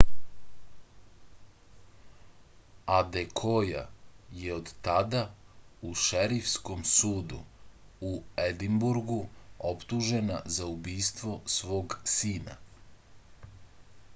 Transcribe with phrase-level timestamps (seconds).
[2.93, 3.83] adekoja
[4.37, 5.21] je od tada
[5.89, 7.41] u šerifskom sudu
[8.13, 8.15] u
[8.47, 9.19] edinburgu
[9.75, 12.57] optužena za ubistvo svog sina